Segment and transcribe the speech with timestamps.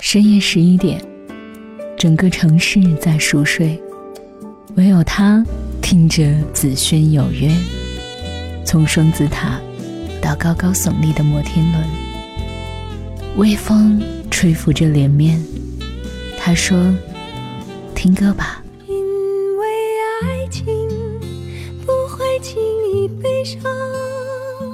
[0.00, 1.00] 深夜十一点，
[1.96, 3.80] 整个城市在熟睡，
[4.74, 5.44] 唯有他
[5.82, 7.48] 听着紫萱有约。
[8.64, 9.60] 从双子塔
[10.20, 11.84] 到高高耸立的摩天轮，
[13.36, 15.40] 微风吹拂着脸面。
[16.38, 16.92] 他说
[17.94, 18.96] ：“听歌吧。”因
[19.58, 19.66] 为
[20.22, 20.66] 爱情
[21.84, 22.60] 不会轻
[22.94, 23.60] 易悲伤，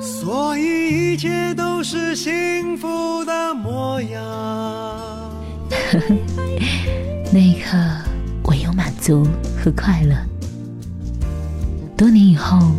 [0.00, 4.85] 所以一切都是幸福的模样。
[7.32, 7.76] 那一刻，
[8.42, 9.26] 我有满足
[9.58, 10.16] 和快乐。
[11.96, 12.72] 多年以后，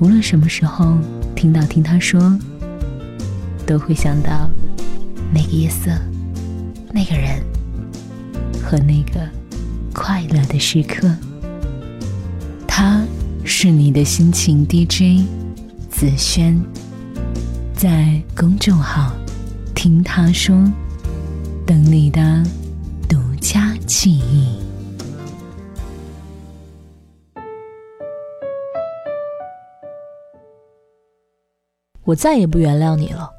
[0.00, 0.96] 无论什么时候
[1.34, 2.38] 听到听他说，
[3.66, 4.50] 都会想到
[5.32, 5.90] 那个夜色、
[6.92, 7.40] 那个人
[8.62, 9.20] 和那个
[9.92, 11.08] 快乐的时刻。
[12.66, 13.02] 他
[13.44, 15.24] 是你的心情 DJ
[15.88, 16.60] 子轩，
[17.74, 19.12] 在公众号
[19.74, 20.56] 听他说。
[21.66, 22.20] 等你的
[23.08, 24.58] 独家记忆。
[32.04, 33.30] 我再也不原谅你了。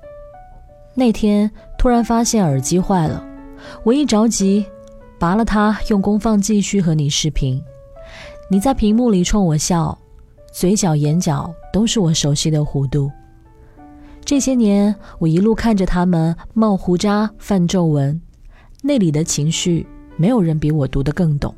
[0.96, 3.24] 那天突然发现耳机坏了，
[3.84, 4.66] 我一着急，
[5.20, 7.62] 拔了它，用功放继续和你视频。
[8.50, 9.98] 你在屏幕里冲我笑，
[10.52, 13.12] 嘴角、眼角都是我熟悉的弧度。
[14.34, 18.20] 这些年，我一路看着他们冒胡渣、泛皱纹，
[18.82, 19.86] 那里的情绪，
[20.18, 21.54] 没有人比我读得更懂。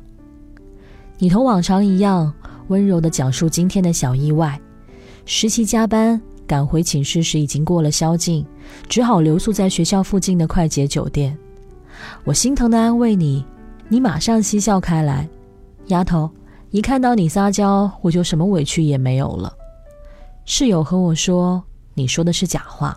[1.16, 2.30] 你同往常一样，
[2.68, 4.60] 温柔地讲述今天的小意外。
[5.24, 8.44] 实习加班赶回寝室时，已经过了宵禁，
[8.90, 11.34] 只好留宿在学校附近的快捷酒店。
[12.24, 13.42] 我心疼地安慰你，
[13.88, 15.26] 你马上嬉笑开来。
[15.86, 16.30] 丫头，
[16.72, 19.50] 一看到你撒娇，我就什么委屈也没有了。
[20.44, 21.64] 室友和我说。
[21.98, 22.94] 你说的是假话。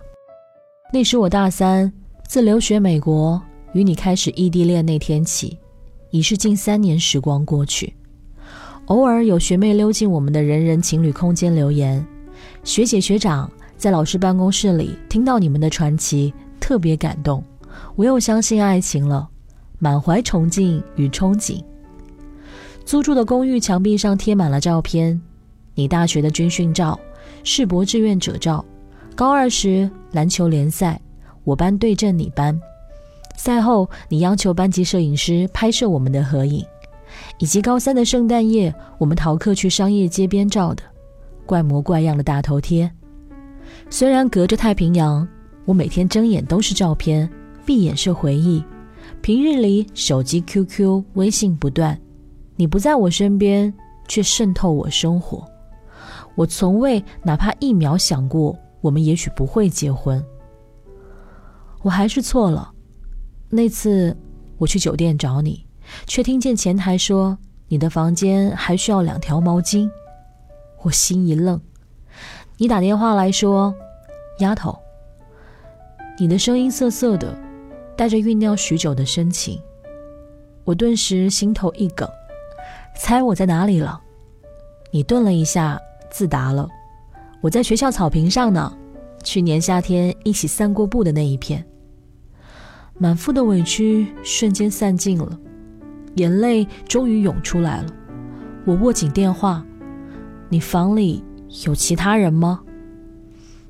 [0.92, 1.92] 那时我大三，
[2.28, 5.58] 自留学美国，与你开始异地恋那天起，
[6.10, 7.96] 已是近三年时光过去。
[8.88, 12.06] 偶尔有学妹溜进我们的人人情侣空间留言，
[12.66, 17.42] 学姐学长在老师办公室里听到你们的传奇，特别感动。
[17.96, 19.30] 我又相信爱情了，
[19.78, 21.64] 满怀崇敬与憧憬。
[22.84, 25.22] 租住的公寓墙壁上贴满了照片，
[25.74, 27.00] 你大学的军训照，
[27.46, 28.66] 世博志愿者照。
[29.20, 30.98] 高二时篮球联赛，
[31.44, 32.58] 我班对阵你班。
[33.36, 36.66] 赛后，你央求班级摄影师拍摄我们的合影，
[37.38, 40.82] 以及高三的圣诞夜，我们逃课去商业街边照的
[41.46, 42.90] 怪模怪样的大头贴。
[43.90, 45.28] 虽然隔着太平洋，
[45.66, 47.30] 我每天睁眼都是照片，
[47.66, 48.64] 闭眼是回忆。
[49.22, 52.00] 平日里手机、QQ、微信不断，
[52.56, 53.74] 你不在我身边，
[54.08, 55.46] 却渗透我生活。
[56.36, 58.58] 我从未哪怕一秒想过。
[58.82, 60.24] 我们也许不会结婚，
[61.82, 62.72] 我还是错了。
[63.50, 64.16] 那次
[64.58, 65.66] 我去酒店找你，
[66.06, 69.90] 却听见前台说你的房间还需要两条毛巾，
[70.84, 71.60] 我心一愣。
[72.58, 73.74] 你打电话来说
[74.40, 74.78] ：“丫头。”
[76.20, 77.38] 你的声音涩涩的，
[77.96, 79.62] 带着酝酿许久的深情。
[80.66, 82.08] 我顿时心头一梗，
[82.96, 84.02] 猜我在哪里了？
[84.92, 85.80] 你顿了一下，
[86.12, 86.68] 自答了。
[87.42, 88.72] 我在学校草坪上呢，
[89.24, 91.66] 去年夏天一起散过步的那一片。
[92.98, 95.40] 满腹的委屈瞬间散尽了，
[96.16, 97.88] 眼泪终于涌出来了。
[98.66, 99.66] 我握紧电话
[100.50, 101.24] ：“你房里
[101.66, 102.62] 有其他人吗？”“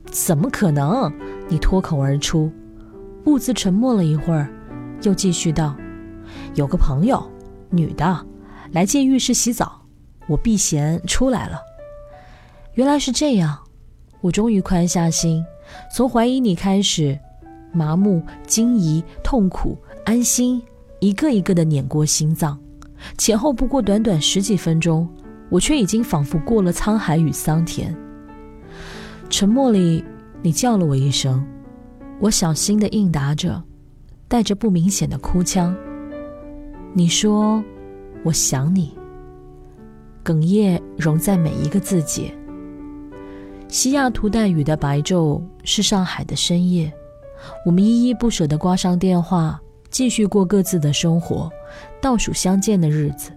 [0.09, 1.11] 怎么可能？”
[1.47, 2.51] 你脱口而出。
[3.25, 4.51] 兀自沉默了一会儿，
[5.03, 5.75] 又继续道
[6.55, 7.23] ：“有个朋友，
[7.69, 8.25] 女的，
[8.71, 9.81] 来借浴室洗澡，
[10.27, 11.59] 我避嫌出来了。”
[12.79, 13.59] 原来是这样，
[14.21, 15.43] 我终于宽下心，
[15.93, 17.19] 从怀疑你开始，
[17.73, 20.63] 麻木、惊疑、痛苦、安心，
[21.01, 22.57] 一个一个的碾过心脏。
[23.17, 25.05] 前后不过短短十几分钟，
[25.49, 27.93] 我却已经仿佛过了沧海与桑田。
[29.29, 30.01] 沉默里，
[30.41, 31.45] 你叫了我一声，
[32.21, 33.61] 我小心的应答着，
[34.29, 35.75] 带着不明显的哭腔。
[36.93, 37.61] 你说
[38.23, 38.97] ：“我想你。”
[40.23, 42.33] 哽咽融在每一个字节。
[43.69, 46.91] 西雅图带雨的白昼是上海的深夜，
[47.63, 49.61] 我们依依不舍地挂上电话，
[49.91, 51.47] 继续过各自的生活，
[52.01, 53.31] 倒数相见的日子。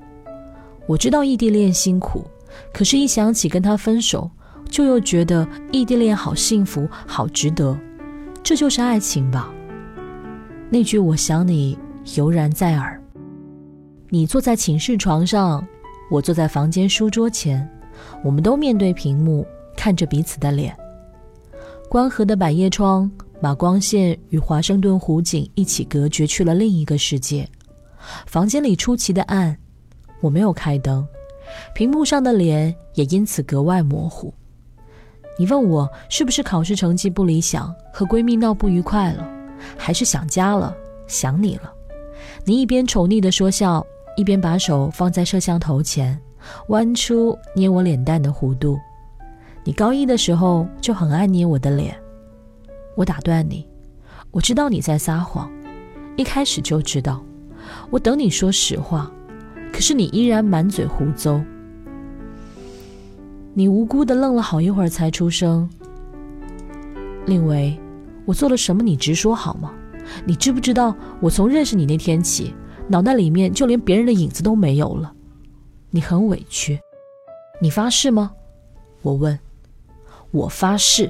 [0.87, 2.25] 我知道异地恋辛苦，
[2.73, 4.31] 可是，一想起跟他分手，
[4.71, 7.79] 就又觉得异地恋好幸福，好值得。
[8.43, 9.53] 这就是爱情吧？
[10.71, 11.79] 那句“我想你”
[12.17, 12.99] 犹然在耳。
[14.09, 15.63] 你坐在寝室床上，
[16.11, 17.69] 我坐在房间书桌前，
[18.25, 19.47] 我们都面对屏幕。
[19.83, 20.73] 看着彼此的脸，
[21.89, 27.49] 关合的百叶窗把光线与华盛顿湖景一起隔绝去了另一个世界。
[28.25, 29.59] 房间里出奇的暗，
[30.21, 31.05] 我没有开灯，
[31.75, 34.33] 屏幕上的脸也因此格外模糊。
[35.37, 39.29] 你问我是不是考试成绩不理想，和闺蜜闹不愉快了，
[39.77, 40.73] 还是想家了，
[41.09, 41.73] 想你了？
[42.45, 43.85] 你一边宠溺地说笑，
[44.17, 46.17] 一边把手放在摄像头前，
[46.69, 48.79] 弯出捏我脸蛋的弧度。
[49.65, 51.97] 你高一的时候就很爱捏我的脸。
[52.97, 53.67] 我打断你，
[54.31, 55.51] 我知道你在撒谎，
[56.17, 57.23] 一开始就知道。
[57.91, 59.11] 我等你说实话，
[59.73, 61.43] 可是你依然满嘴胡诌。
[63.55, 65.69] 你无辜的愣了好一会儿，才出声
[67.27, 67.79] ：“令维，
[68.25, 68.83] 我做了什么？
[68.83, 69.73] 你直说好吗？
[70.27, 72.53] 你知不知道，我从认识你那天起，
[72.89, 75.15] 脑袋里面就连别人的影子都没有了。
[75.91, 76.81] 你很委屈，
[77.61, 78.33] 你发誓吗？”
[79.03, 79.39] 我问。
[80.33, 81.09] 我发誓。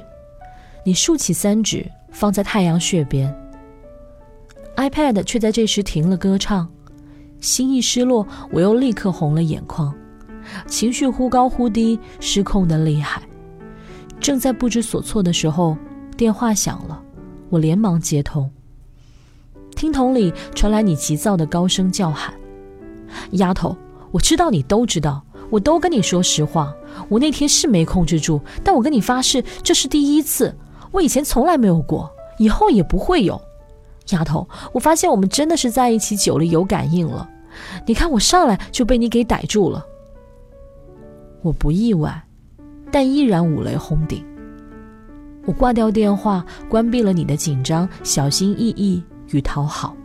[0.85, 3.35] 你竖起三指，放在太阳穴边。
[4.75, 6.69] iPad 却在这时停了歌唱，
[7.39, 9.93] 心一失落，我又立刻红了眼眶，
[10.67, 13.23] 情绪忽高忽低，失控的厉害。
[14.19, 15.77] 正在不知所措的时候，
[16.17, 17.01] 电话响了，
[17.49, 18.49] 我连忙接通。
[19.75, 22.33] 听筒里传来你急躁的高声叫喊
[23.31, 23.75] ：“丫头，
[24.11, 26.73] 我知道你都知道，我都跟你说实话，
[27.09, 30.55] 我那天是没控制住，但我跟你发誓，这是第一次。”
[30.91, 32.07] 我以前从来没有过，
[32.37, 33.41] 以后也不会有。
[34.09, 37.27] 丫头，我发现我们真的是在一起久了有感应了。
[37.87, 39.83] 你看我上来就被你给逮住了。
[41.41, 42.23] 我不意外，
[42.91, 44.23] 但依然五雷轰顶。
[45.45, 49.95] 我挂掉电话，关闭了你的紧张、小心翼翼与讨好。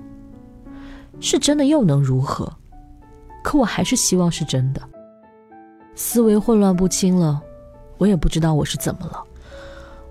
[1.21, 2.51] 是真的又能如何？
[3.45, 4.81] 可我还是希望是真的。
[6.01, 7.43] 思维混乱不清了，
[7.99, 9.21] 我也不知道我是怎么了。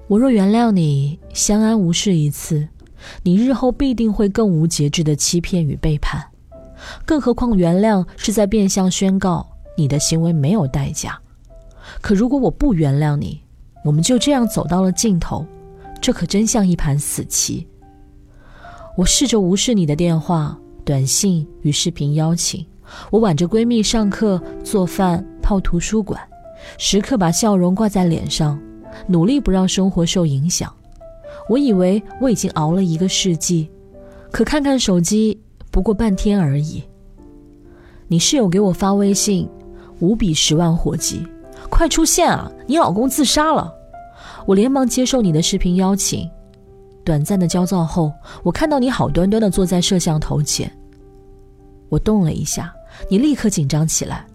[0.09, 2.67] 我若原谅你，相安无事一次，
[3.23, 6.21] 你日后必定会更无节制的欺骗与背叛。
[7.05, 9.47] 更何况原谅是在变相宣告
[9.77, 11.17] 你的行为没有代价。
[12.01, 13.41] 可如果我不原谅你，
[13.85, 15.45] 我们就这样走到了尽头，
[16.01, 17.65] 这可真像一盘死棋。
[18.97, 22.65] 我试着无视你的电话、短信与视频邀请，
[23.09, 26.21] 我挽着闺蜜上课、做饭、泡图书馆，
[26.77, 28.59] 时刻把笑容挂在脸上。
[29.07, 30.69] 努力不让生活受影响。
[31.47, 33.69] 我以为我已经熬了一个世纪，
[34.29, 35.39] 可看看手机，
[35.71, 36.83] 不过半天而已。
[38.09, 39.47] 你室友给我发微信，
[39.99, 41.25] 五比十万火急，
[41.69, 42.51] 快出现啊！
[42.65, 43.73] 你老公自杀了。
[44.45, 46.29] 我连忙接受你的视频邀请。
[47.05, 48.11] 短暂的焦躁后，
[48.43, 50.69] 我看到你好端端的坐在摄像头前。
[51.87, 52.73] 我动了一下，
[53.09, 54.27] 你立刻紧张起来。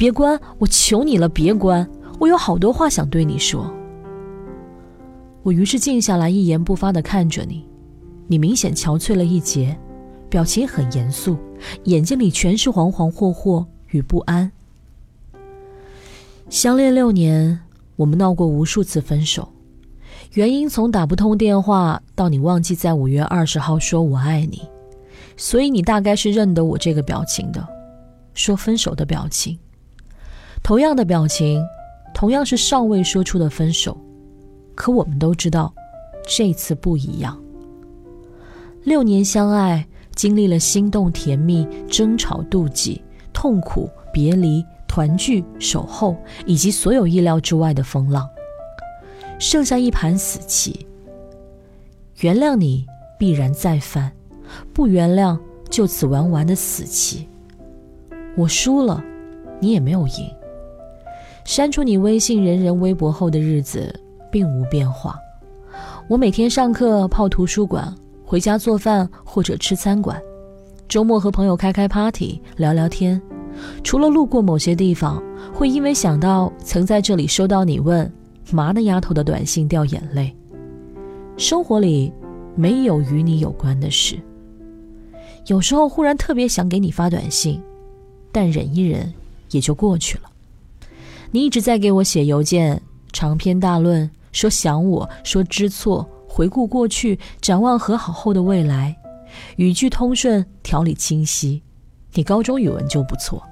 [0.00, 1.86] 别关，我求你了，别关！
[2.18, 3.70] 我有好多话想对你说。
[5.42, 7.68] 我于是静下来，一言不发地看着你。
[8.26, 9.78] 你明显憔悴了一截，
[10.30, 11.36] 表情很严肃，
[11.84, 14.50] 眼睛里全是惶惶惑惑与不安。
[16.48, 17.60] 相恋六年，
[17.96, 19.46] 我们闹过无数次分手，
[20.32, 24.62] 原因从打不通电话到你忘记在五月二十号说我爱你，
[25.36, 27.62] 所以你大概是认得我这个表情的，
[28.32, 29.58] 说分手的表情。
[30.62, 31.64] 同样的表情，
[32.14, 33.96] 同样是尚未说出的分手。
[34.74, 35.74] 可我们都知道，
[36.26, 37.38] 这次不一样。
[38.84, 48.28] 六年相爱，经历了心动、甜蜜、争吵、妒忌、痛苦、别离、团聚、守候，以及所有意料之外的风浪，
[49.38, 50.86] 剩下一盘死棋。
[52.20, 52.86] 原谅你，
[53.18, 54.10] 必然再犯；
[54.72, 57.28] 不原谅，就此玩完的死棋。
[58.36, 59.02] 我输了，
[59.60, 60.30] 你也没有赢。
[61.50, 63.92] 删除你微信、人人微博后的日子。
[64.30, 65.18] 并无变化。
[66.06, 67.92] 我每天上课泡图书馆，
[68.24, 70.22] 回家做饭或者吃餐馆，
[70.86, 73.20] 周末和朋友开开 party 聊聊天。
[73.82, 75.20] 除了路过某些地方，
[75.52, 78.08] 会因为想到曾在这里收到你问
[78.52, 80.32] “麻的丫头”的短信掉眼泪。
[81.36, 82.12] 生活里
[82.54, 84.16] 没有与你有关的事。
[85.46, 87.60] 有时候忽然特别想给你发短信，
[88.30, 89.12] 但忍一忍
[89.50, 90.29] 也就过去了。
[91.32, 92.80] 你一直在给我写邮件，
[93.12, 94.10] 长篇大论。
[94.32, 98.96] 说想我，说知错，回顾过去，展望和好后的未来，
[99.56, 101.62] 语句通顺，条理清晰。
[102.14, 103.42] 你高中语文就不错，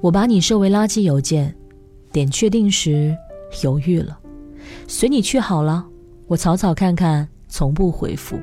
[0.00, 1.54] 我把你设为垃圾邮件，
[2.12, 3.16] 点确定时
[3.62, 4.18] 犹豫了，
[4.86, 5.84] 随你去好了。
[6.26, 8.38] 我草草看看，从不回复。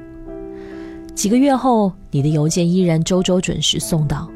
[1.16, 4.30] 几个月后，你的邮件依然周周准时送到。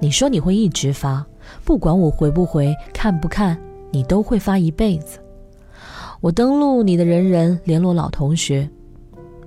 [0.00, 1.26] 你说你会一直发，
[1.64, 5.18] 不管我回不回，看不看，你都会发一辈子。
[6.20, 8.68] 我登录你的人人联络老同学，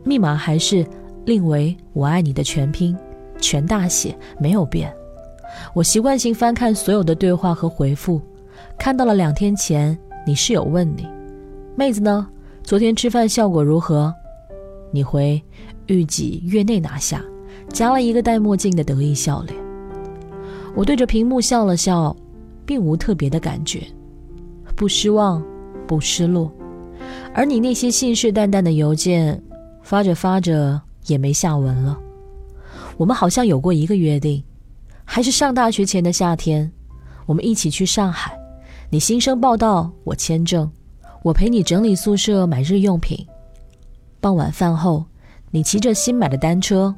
[0.03, 0.85] 密码还是
[1.25, 2.95] 令为我爱你的全拼，
[3.39, 4.93] 全大写，没有变。
[5.73, 8.21] 我习惯性翻看所有的对话和回复，
[8.77, 11.05] 看到了两天前你室友问你，
[11.75, 12.27] 妹子呢？
[12.63, 14.13] 昨天吃饭效果如何？
[14.91, 15.41] 你回
[15.87, 17.23] 预计月内拿下，
[17.69, 19.57] 加了一个戴墨镜的得意笑脸。
[20.73, 22.15] 我对着屏幕笑了笑，
[22.65, 23.83] 并无特别的感觉，
[24.81, 25.45] 不失望，
[25.85, 26.51] 不失落。
[27.35, 29.39] 而你那些信誓旦旦的邮件，
[29.83, 31.95] 发着发着也没下文了。
[32.97, 34.43] 我们好像有过一个约定，
[35.05, 36.71] 还是上大学前的夏天，
[37.27, 38.35] 我们一起去上海，
[38.89, 40.67] 你新生报道，我签证，
[41.21, 43.23] 我陪你整理宿舍、买日用品。
[44.19, 45.05] 傍晚饭后，
[45.51, 46.91] 你骑着新买的单车，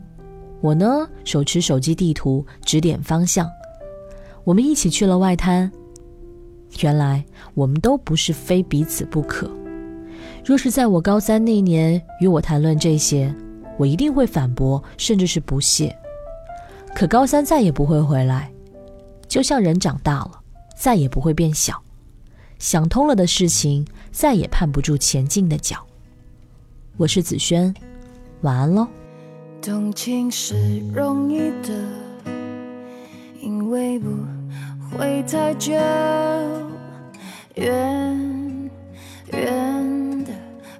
[0.61, 3.45] 我呢手持手机地图指点方向。
[4.45, 5.69] 我们一起去了外滩。
[6.81, 9.49] 原来我们都不是非彼此不可。
[10.45, 13.33] 若是在我高三那年与我谈论这些，
[13.77, 15.95] 我一定会反驳，甚至是不屑。
[16.93, 18.51] 可高三再也不会回来，
[19.27, 20.41] 就像人长大了，
[20.75, 21.81] 再也不会变小。
[22.59, 25.77] 想通了的事情，再也绊不住前进的脚。
[26.97, 27.73] 我是子轩，
[28.41, 28.87] 晚安喽。
[29.61, 31.73] 动情是容易的，
[33.41, 34.09] 因为不
[34.91, 35.73] 会太久，
[37.55, 38.69] 远
[39.31, 40.31] 远的，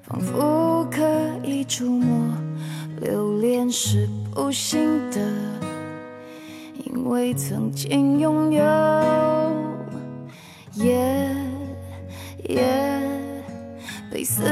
[0.01, 1.01] 仿佛可
[1.44, 2.34] 以触摸。
[3.00, 5.20] 留恋是不行的，
[6.86, 8.63] 因为曾经拥有，
[10.74, 11.36] 夜
[12.48, 12.63] 夜
[14.10, 14.44] 被思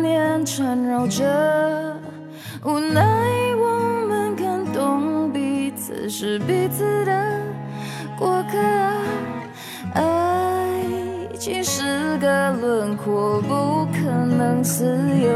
[0.00, 1.96] 念缠绕着，
[2.64, 3.02] 无奈
[3.56, 7.27] 我们感动彼此是彼此的
[13.08, 14.84] 我，不可能自
[15.18, 15.30] 由，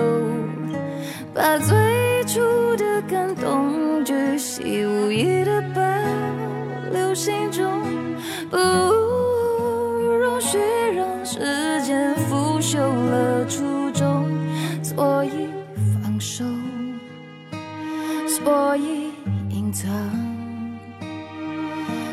[1.34, 2.40] 把最初
[2.76, 5.80] 的感动巨细无遗的保
[6.92, 7.82] 留心中，
[8.50, 10.58] 不容许
[10.94, 11.40] 让时
[11.82, 14.28] 间腐朽了初衷，
[14.82, 15.48] 所以
[16.02, 16.44] 放手，
[18.28, 19.10] 所以
[19.48, 19.90] 隐藏。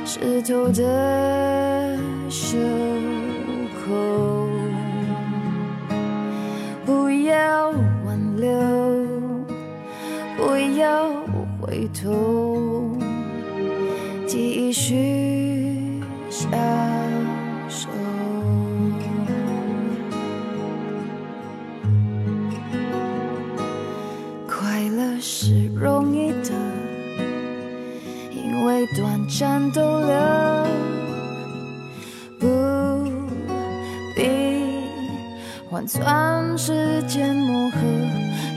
[0.06, 1.98] 湿透的
[2.30, 2.58] 袖
[11.80, 12.92] 回头，
[14.28, 16.52] 继续享
[17.70, 17.88] 受。
[24.46, 26.52] 快乐是容易的，
[28.30, 30.68] 因为短暂逗留，
[32.40, 32.46] 不
[34.14, 34.28] 必
[35.70, 37.78] 换算时间磨合。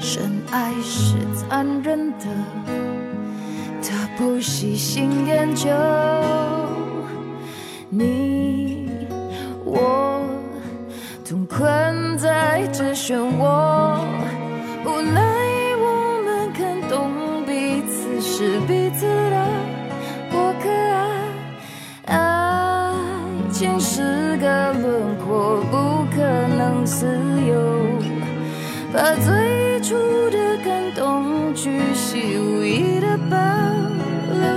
[0.00, 2.26] 深爱是残忍的，
[4.22, 5.68] 不喜新厌旧。
[7.90, 8.88] 你
[9.64, 10.22] 我
[11.28, 13.98] 同困在这漩涡，
[14.84, 15.20] 无奈
[15.76, 17.10] 我们看懂
[17.44, 19.44] 彼此是彼此的
[20.30, 20.70] 过客
[22.06, 22.94] 啊。
[22.94, 22.94] 爱
[23.50, 26.22] 情是个轮廓，不可
[26.56, 27.08] 能自
[27.48, 27.52] 由，
[28.92, 29.96] 把最初
[30.30, 33.00] 的感动巨细无遗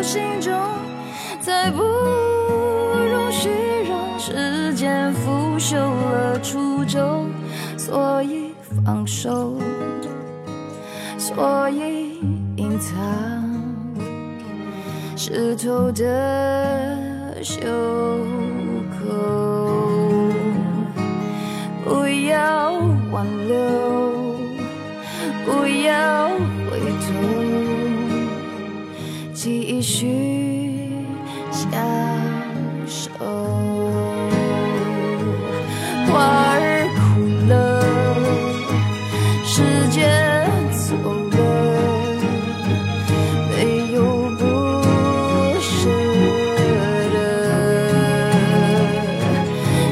[0.05, 0.53] 心中，
[1.41, 3.49] 再不容许
[3.89, 7.27] 让时间腐朽了初衷，
[7.75, 8.53] 所以
[8.85, 9.57] 放手，
[11.17, 12.19] 所以
[12.55, 12.95] 隐藏
[15.17, 17.65] 湿透的袖
[18.91, 19.09] 口，
[21.83, 22.73] 不要
[23.11, 23.55] 挽留。
[25.45, 26.29] 不要
[26.69, 27.07] 回头，
[29.87, 30.07] 去
[31.51, 31.69] 享
[32.87, 33.03] 受
[36.07, 36.17] 花
[36.55, 37.53] 儿哭了，
[39.45, 39.61] 时
[39.91, 40.01] 间
[40.71, 40.87] 走
[41.29, 41.37] 了，
[43.51, 43.97] 没有
[44.39, 44.41] 不
[45.61, 45.69] 舍。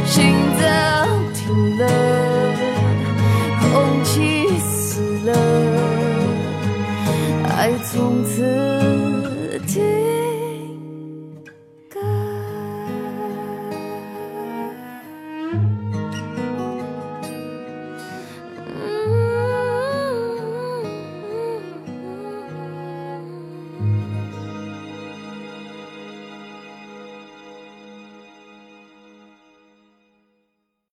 [0.08, 0.18] 心
[0.60, 0.64] 脏
[1.36, 1.38] 停
[1.78, 1.82] 了，
[3.62, 3.64] 空
[4.04, 4.12] 气
[4.58, 5.32] 死了，
[7.48, 8.63] 爱从此。